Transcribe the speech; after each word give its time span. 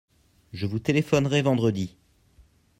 Je 0.51 0.65
vous 0.65 0.79
téléphonerai 0.79 1.43
vendredi. 1.43 1.95